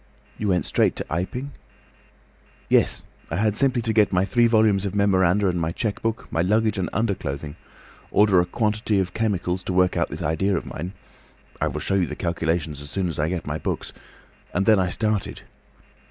[0.39, 1.51] "You went straight to Iping?"
[2.69, 3.03] "Yes.
[3.29, 6.41] I had simply to get my three volumes of memoranda and my cheque book, my
[6.41, 7.55] luggage and underclothing,
[8.09, 12.07] order a quantity of chemicals to work out this idea of mine—I will show you
[12.07, 15.43] the calculations as soon as I get my books—and then I started.